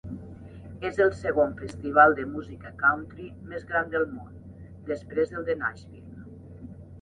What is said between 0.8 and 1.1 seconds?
És el